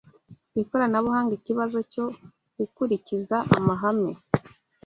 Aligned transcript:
ikoranabuhanga 0.61 1.31
ikibazo 1.39 1.77
cyo 1.91 2.05
gukurikiza 2.57 3.37
amahame 3.57 4.11